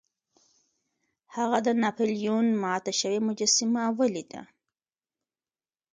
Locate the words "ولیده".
3.97-4.41